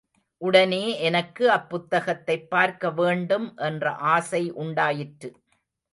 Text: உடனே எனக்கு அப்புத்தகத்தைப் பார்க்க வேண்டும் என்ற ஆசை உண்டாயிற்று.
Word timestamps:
உடனே 0.41 0.99
எனக்கு 0.99 1.49
அப்புத்தகத்தைப் 1.49 2.47
பார்க்க 2.49 2.91
வேண்டும் 2.91 3.57
என்ற 3.57 3.91
ஆசை 3.91 4.51
உண்டாயிற்று. 4.51 5.31